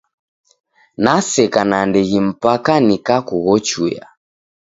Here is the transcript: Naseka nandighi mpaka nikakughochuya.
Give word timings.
Naseka 1.03 1.61
nandighi 1.69 2.19
mpaka 2.29 2.73
nikakughochuya. 2.87 4.03